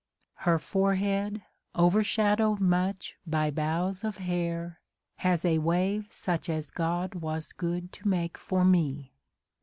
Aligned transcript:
Her 0.49 0.57
forehead, 0.57 1.43
overshadowed 1.75 2.59
much 2.59 3.15
By 3.27 3.51
bows 3.51 4.03
of 4.03 4.17
hair, 4.17 4.79
has 5.17 5.45
a 5.45 5.59
wave 5.59 6.07
such 6.09 6.49
As 6.49 6.71
God 6.71 7.13
was 7.13 7.53
good 7.53 7.93
to 7.93 8.07
make 8.07 8.35
for 8.35 8.65
me. 8.65 9.13